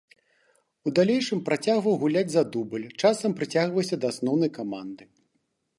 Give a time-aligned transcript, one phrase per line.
[0.87, 5.03] У далейшым працягваў гуляць за дубль, часам прыцягваўся да асноўнай каманды.